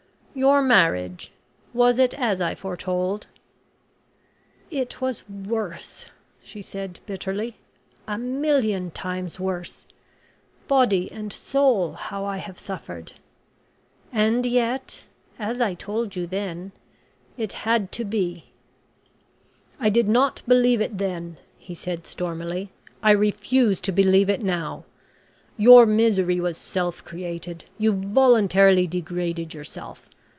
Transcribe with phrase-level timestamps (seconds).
[0.33, 1.29] Your marriage
[1.73, 3.27] was it as I foretold?"
[4.69, 6.05] "It was worse,"
[6.41, 7.57] she said, bitterly
[8.07, 9.85] "a million times worse!
[10.69, 13.11] Body and soul, how I have suffered!
[14.13, 15.03] And yet,
[15.37, 16.71] as I told you then,
[17.35, 18.45] it had to be."
[19.81, 22.69] "I did not believe it then," he said stormily;
[23.03, 24.85] "I refuse to believe it now.
[25.57, 27.65] Your misery was self created.
[27.77, 30.07] You voluntarily degraded yourself.